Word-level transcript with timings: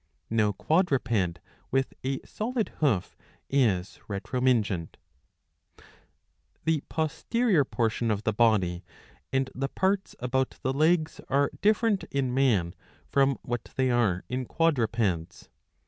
^^ 0.01 0.03
No 0.31 0.51
quadruped 0.51 1.39
with 1.69 1.93
a 2.03 2.19
solid 2.25 2.69
hoof 2.79 3.15
is 3.51 3.99
retromingent. 4.07 4.95
The 6.63 6.81
posterior 6.89 7.63
portion 7.63 8.09
of 8.09 8.23
the 8.23 8.33
body 8.33 8.83
and 9.31 9.51
the 9.53 9.69
parts 9.69 10.15
about 10.17 10.57
the 10.63 10.73
legs 10.73 11.21
are 11.29 11.51
different 11.61 12.03
in 12.05 12.33
man 12.33 12.73
from 13.05 13.37
what 13.43 13.65
they 13.75 13.91
are 13.91 14.23
in 14.27 14.45
quadrupeds. 14.47 15.49